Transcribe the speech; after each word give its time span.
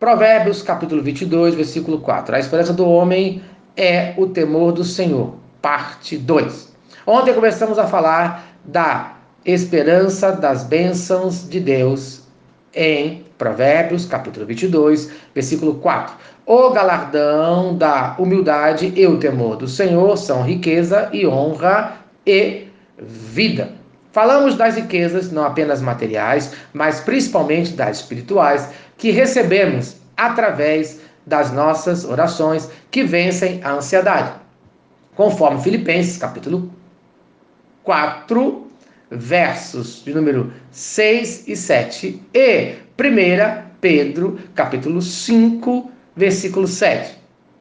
Provérbios 0.00 0.62
capítulo 0.62 1.02
22, 1.02 1.54
versículo 1.54 2.00
4. 2.00 2.34
A 2.34 2.40
esperança 2.40 2.72
do 2.72 2.88
homem 2.88 3.42
é 3.76 4.14
o 4.16 4.28
temor 4.28 4.72
do 4.72 4.82
Senhor. 4.82 5.34
Parte 5.60 6.16
2. 6.16 6.72
Ontem 7.06 7.34
começamos 7.34 7.78
a 7.78 7.86
falar 7.86 8.46
da 8.64 9.18
esperança 9.44 10.32
das 10.32 10.64
bênçãos 10.64 11.46
de 11.46 11.60
Deus 11.60 12.22
em 12.74 13.26
Provérbios 13.36 14.06
capítulo 14.06 14.46
22, 14.46 15.10
versículo 15.34 15.74
4. 15.74 16.16
O 16.46 16.70
galardão 16.70 17.76
da 17.76 18.16
humildade 18.18 18.94
e 18.96 19.06
o 19.06 19.18
temor 19.18 19.56
do 19.56 19.68
Senhor 19.68 20.16
são 20.16 20.42
riqueza 20.42 21.10
e 21.12 21.26
honra 21.26 21.98
e 22.24 22.68
vida. 22.98 23.79
Falamos 24.12 24.56
das 24.56 24.74
riquezas, 24.74 25.30
não 25.30 25.44
apenas 25.44 25.80
materiais, 25.80 26.52
mas 26.72 27.00
principalmente 27.00 27.72
das 27.74 27.98
espirituais, 27.98 28.68
que 28.98 29.10
recebemos 29.10 29.96
através 30.16 31.00
das 31.26 31.52
nossas 31.52 32.04
orações 32.04 32.68
que 32.90 33.04
vencem 33.04 33.60
a 33.62 33.72
ansiedade. 33.72 34.32
Conforme 35.14 35.62
Filipenses, 35.62 36.16
capítulo 36.16 36.70
4, 37.84 38.66
versos 39.10 40.02
de 40.04 40.12
número 40.12 40.52
6 40.70 41.48
e 41.48 41.56
7, 41.56 42.22
e 42.34 42.74
1 42.98 43.70
Pedro, 43.80 44.38
capítulo 44.54 45.00
5, 45.00 45.90
versículo 46.16 46.66
7. 46.66 47.16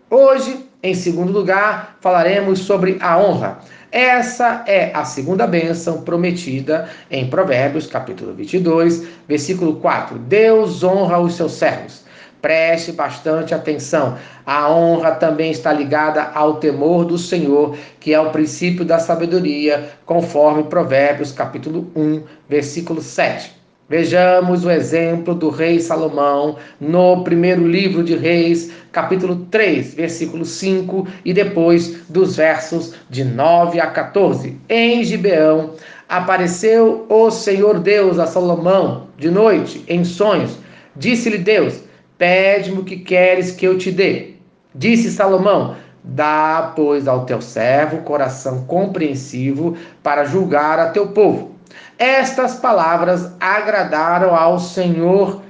Hoje, 0.10 0.66
em 0.82 0.94
segundo 0.94 1.32
lugar, 1.32 1.98
falaremos 2.02 2.60
sobre 2.60 2.98
a 3.00 3.18
honra. 3.18 3.60
Essa 3.92 4.64
é 4.68 4.92
a 4.94 5.04
segunda 5.04 5.48
bênção 5.48 6.02
prometida 6.02 6.88
em 7.10 7.28
Provérbios, 7.28 7.88
capítulo 7.88 8.34
22, 8.36 9.08
versículo 9.28 9.78
4. 9.78 10.20
Deus 10.20 10.84
honra 10.84 11.20
os 11.20 11.34
seus 11.34 11.54
servos. 11.54 12.04
Preste 12.40 12.92
bastante 12.92 13.54
atenção. 13.54 14.16
A 14.46 14.72
honra 14.72 15.12
também 15.12 15.50
está 15.50 15.74
ligada 15.74 16.22
ao 16.36 16.58
temor 16.58 17.04
do 17.04 17.18
Senhor, 17.18 17.76
que 18.00 18.14
é 18.14 18.20
o 18.20 18.30
princípio 18.30 18.86
da 18.86 19.00
sabedoria, 19.00 19.90
conforme 20.06 20.64
Provérbios, 20.64 21.32
capítulo 21.32 21.92
1, 21.96 22.24
versículo 22.48 23.02
7. 23.02 23.59
Vejamos 23.90 24.64
o 24.66 24.70
exemplo 24.70 25.34
do 25.34 25.50
rei 25.50 25.80
Salomão 25.80 26.58
no 26.80 27.24
primeiro 27.24 27.68
livro 27.68 28.04
de 28.04 28.16
Reis, 28.16 28.72
capítulo 28.92 29.48
3, 29.50 29.96
versículo 29.96 30.46
5, 30.46 31.08
e 31.26 31.34
depois 31.34 32.02
dos 32.08 32.36
versos 32.36 32.94
de 33.10 33.24
9 33.24 33.80
a 33.80 33.88
14. 33.88 34.56
Em 34.70 35.04
Gibeão 35.04 35.72
apareceu 36.08 37.08
o 37.10 37.32
Senhor 37.32 37.80
Deus 37.80 38.20
a 38.20 38.28
Salomão 38.28 39.08
de 39.18 39.32
noite, 39.32 39.84
em 39.88 40.04
sonhos. 40.04 40.60
Disse-lhe 40.96 41.40
Deus: 41.40 41.82
Pede-me 42.16 42.82
o 42.82 42.84
que 42.84 42.98
queres 42.98 43.50
que 43.50 43.66
eu 43.66 43.76
te 43.76 43.90
dê. 43.90 44.36
Disse 44.76 45.10
Salomão: 45.10 45.76
Dá, 46.04 46.74
pois, 46.76 47.08
ao 47.08 47.26
teu 47.26 47.42
servo 47.42 48.04
coração 48.04 48.66
compreensivo 48.66 49.76
para 50.04 50.26
julgar 50.26 50.78
a 50.78 50.92
teu 50.92 51.08
povo 51.08 51.58
estas 51.98 52.56
palavras 52.56 53.32
agradaram 53.40 54.36
ao 54.36 54.60
Senhor 54.60 55.42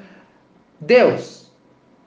Deus. 0.79 1.51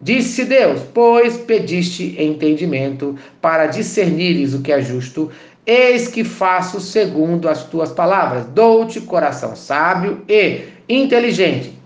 Disse 0.01 0.45
Deus: 0.45 0.81
Pois 0.93 1.37
pediste 1.37 2.17
entendimento 2.21 3.17
para 3.41 3.67
discernires 3.67 4.55
o 4.55 4.61
que 4.61 4.73
é 4.73 4.83
justo, 4.83 5.31
eis 5.65 6.09
que 6.09 6.25
faço 6.25 6.81
segundo 6.81 7.49
as 7.49 7.65
tuas 7.65 7.93
palavras. 7.93 8.47
Dou-te 8.47 9.01
coração 9.01 9.55
sábio 9.55 10.23
e 10.29 10.63
inteligente. 10.89 11.79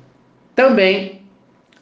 Também, 0.55 1.21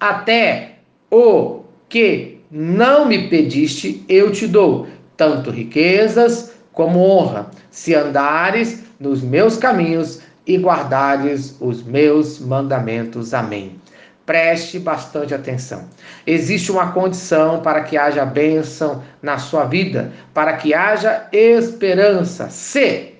até 0.01 0.79
o 1.11 1.61
que 1.89 2.41
não 2.51 3.07
me 3.07 3.29
pediste, 3.29 4.05
eu 4.09 4.33
te 4.33 4.49
dou, 4.49 4.89
tanto 5.17 5.51
riquezas 5.51 6.53
como 6.73 6.99
honra, 6.99 7.51
se 7.71 7.95
andares 7.95 8.83
nos 8.99 9.23
meus 9.23 9.57
caminhos 9.57 10.21
e 10.47 10.57
guardares 10.57 11.57
os 11.61 11.83
meus 11.83 12.39
mandamentos. 12.39 13.33
Amém. 13.33 13.81
Preste 14.27 14.79
bastante 14.79 15.35
atenção. 15.35 15.85
Existe 16.27 16.73
uma 16.73 16.93
condição 16.93 17.61
para 17.61 17.83
que 17.83 17.97
haja 17.97 18.25
bênção 18.25 19.03
na 19.23 19.39
sua 19.39 19.65
vida, 19.65 20.13
para 20.33 20.55
que 20.55 20.73
haja 20.73 21.29
esperança. 21.31 22.49
Se 22.49 23.15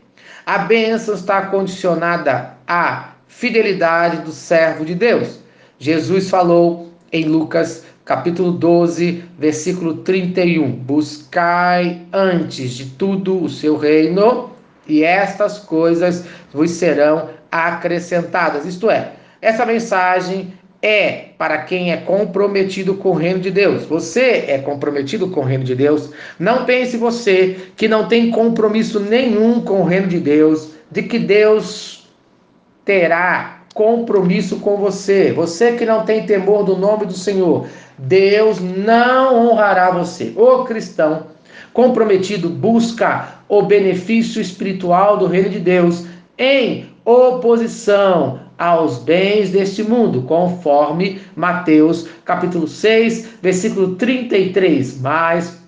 a 0.47 0.59
bênção 0.59 1.15
está 1.15 1.43
condicionada 1.43 2.55
à 2.67 3.15
fidelidade 3.27 4.19
do 4.19 4.31
servo 4.33 4.85
de 4.85 4.95
Deus. 4.95 5.41
Jesus 5.79 6.31
falou 6.31 6.93
em 7.13 7.25
Lucas 7.25 7.85
capítulo 8.05 8.53
12, 8.53 9.25
versículo 9.39 9.99
31: 9.99 10.71
Buscai 10.71 12.03
antes 12.13 12.73
de 12.73 12.87
tudo 12.87 13.43
o 13.43 13.49
seu 13.49 13.77
reino 13.77 14.54
e 14.87 15.03
estas 15.03 15.59
coisas 15.59 16.25
vos 16.53 16.71
serão 16.71 17.31
acrescentadas. 17.51 18.67
Isto 18.67 18.91
é, 18.91 19.13
essa 19.41 19.65
mensagem 19.65 20.53
é 20.83 21.29
para 21.39 21.59
quem 21.59 21.93
é 21.93 21.97
comprometido 21.97 22.95
com 22.95 23.11
o 23.11 23.15
reino 23.15 23.41
de 23.41 23.51
Deus. 23.51 23.85
Você 23.85 24.45
é 24.49 24.59
comprometido 24.59 25.31
com 25.31 25.41
o 25.41 25.45
reino 25.45 25.65
de 25.65 25.75
Deus. 25.75 26.11
Não 26.39 26.67
pense 26.67 26.97
você 26.99 27.57
que 27.75 27.89
não 27.89 28.07
tem 28.07 28.31
compromisso 28.31 29.01
nenhum 29.01 29.63
com 29.63 29.81
o 29.81 29.85
reino 29.85 30.09
de 30.09 30.21
Deus, 30.21 30.73
de 30.91 31.03
que 31.03 31.19
Deus 31.19 32.07
terá 32.85 33.63
compromisso 33.73 34.61
com 34.61 34.77
você. 34.77 35.33
Você 35.33 35.73
que 35.73 35.87
não 35.87 36.05
tem 36.05 36.27
temor 36.27 36.65
do 36.65 36.77
nome 36.77 37.07
do 37.07 37.15
Senhor, 37.15 37.67
Deus 37.97 38.61
não 38.61 39.49
honrará 39.49 39.91
você. 39.91 40.33
O 40.37 40.65
cristão 40.65 41.27
comprometido 41.75 42.49
busca 42.49 43.35
o 43.49 43.63
benefício 43.63 44.41
espiritual 44.41 45.19
do 45.19 45.27
reino 45.27 45.51
de 45.51 45.59
Deus 45.59 46.07
em 46.39 46.87
oposição 47.05 48.41
aos 48.57 48.99
bens 48.99 49.51
deste 49.51 49.83
mundo, 49.83 50.23
conforme 50.23 51.21
Mateus 51.35 52.09
capítulo 52.25 52.69
6, 52.69 53.29
versículo 53.43 53.97
33. 53.97 55.01
Mas 55.01 55.61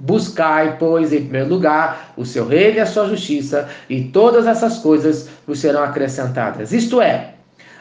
buscai, 0.00 0.76
pois, 0.78 1.12
em 1.12 1.20
primeiro 1.20 1.50
lugar 1.50 2.14
o 2.16 2.24
seu 2.24 2.48
reino 2.48 2.78
e 2.78 2.80
a 2.80 2.86
sua 2.86 3.06
justiça, 3.06 3.68
e 3.88 4.04
todas 4.04 4.46
essas 4.46 4.78
coisas 4.78 5.28
vos 5.46 5.58
serão 5.58 5.84
acrescentadas. 5.84 6.72
Isto 6.72 7.02
é, 7.02 7.34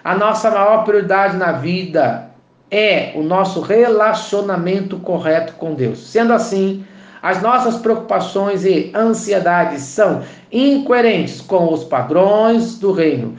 a 0.03 0.15
nossa 0.15 0.51
maior 0.51 0.83
prioridade 0.83 1.37
na 1.37 1.53
vida 1.53 2.29
é 2.69 3.13
o 3.15 3.23
nosso 3.23 3.61
relacionamento 3.61 4.97
correto 4.97 5.53
com 5.53 5.73
Deus. 5.73 5.99
Sendo 6.09 6.33
assim, 6.33 6.83
as 7.23 7.41
nossas 7.41 7.77
preocupações 7.77 8.65
e 8.65 8.91
ansiedades 8.93 9.81
são 9.83 10.21
incoerentes 10.51 11.39
com 11.39 11.71
os 11.71 11.85
padrões 11.85 12.77
do 12.77 12.91
reino. 12.91 13.35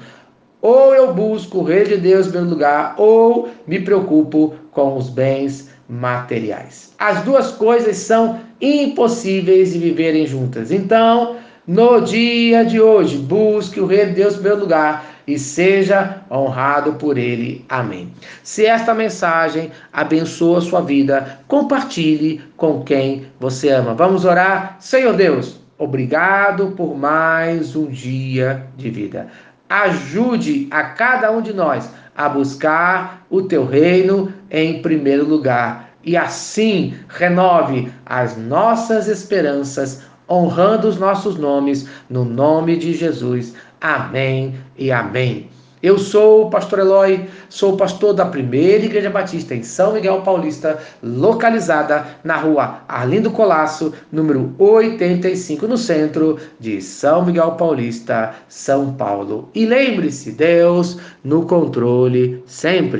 Ou 0.62 0.94
eu 0.94 1.12
busco 1.12 1.58
o 1.58 1.62
reino 1.62 1.88
de 1.88 1.96
Deus 1.98 2.26
em 2.26 2.30
primeiro 2.30 2.54
lugar, 2.54 2.94
ou 2.96 3.50
me 3.66 3.78
preocupo 3.78 4.54
com 4.72 4.96
os 4.96 5.10
bens 5.10 5.68
materiais. 5.86 6.94
As 6.98 7.22
duas 7.24 7.50
coisas 7.50 7.98
são 7.98 8.40
impossíveis 8.58 9.74
de 9.74 9.78
viverem 9.78 10.26
juntas. 10.26 10.70
Então, 10.72 11.36
no 11.66 12.00
dia 12.00 12.64
de 12.64 12.80
hoje, 12.80 13.18
busque 13.18 13.78
o 13.78 13.86
reino 13.86 14.14
de 14.14 14.22
Deus 14.22 14.32
em 14.32 14.38
primeiro 14.38 14.60
lugar 14.60 15.13
e 15.26 15.38
seja 15.38 16.22
honrado 16.30 16.94
por 16.94 17.16
ele. 17.18 17.64
Amém. 17.68 18.12
Se 18.42 18.66
esta 18.66 18.94
mensagem 18.94 19.70
abençoa 19.92 20.58
a 20.58 20.62
sua 20.62 20.80
vida, 20.80 21.38
compartilhe 21.48 22.42
com 22.56 22.82
quem 22.82 23.26
você 23.40 23.70
ama. 23.70 23.94
Vamos 23.94 24.24
orar? 24.24 24.76
Senhor 24.80 25.14
Deus, 25.14 25.60
obrigado 25.78 26.72
por 26.76 26.96
mais 26.96 27.74
um 27.74 27.86
dia 27.86 28.66
de 28.76 28.90
vida. 28.90 29.28
Ajude 29.68 30.68
a 30.70 30.82
cada 30.84 31.30
um 31.30 31.40
de 31.40 31.52
nós 31.52 31.90
a 32.16 32.28
buscar 32.28 33.26
o 33.28 33.42
teu 33.42 33.64
reino 33.66 34.32
em 34.50 34.80
primeiro 34.82 35.24
lugar 35.24 35.94
e 36.04 36.16
assim 36.16 36.94
renove 37.08 37.90
as 38.04 38.36
nossas 38.36 39.08
esperanças, 39.08 40.02
honrando 40.28 40.88
os 40.88 40.98
nossos 40.98 41.36
nomes, 41.36 41.88
no 42.08 42.24
nome 42.24 42.76
de 42.76 42.94
Jesus. 42.94 43.54
Amém 43.80 44.54
e 44.76 44.90
amém. 44.90 45.48
Eu 45.84 45.98
sou 45.98 46.46
o 46.46 46.50
pastor 46.50 46.78
Eloy, 46.78 47.28
sou 47.50 47.76
pastor 47.76 48.14
da 48.14 48.24
primeira 48.24 48.86
Igreja 48.86 49.10
Batista 49.10 49.54
em 49.54 49.62
São 49.62 49.92
Miguel 49.92 50.22
Paulista, 50.22 50.78
localizada 51.02 52.06
na 52.24 52.36
rua 52.36 52.78
Arlindo 52.88 53.30
Colasso, 53.30 53.92
número 54.10 54.54
85, 54.58 55.66
no 55.66 55.76
centro 55.76 56.38
de 56.58 56.80
São 56.80 57.26
Miguel 57.26 57.50
Paulista, 57.52 58.34
São 58.48 58.94
Paulo. 58.94 59.50
E 59.54 59.66
lembre-se, 59.66 60.32
Deus 60.32 60.96
no 61.22 61.44
controle 61.44 62.42
sempre. 62.46 62.92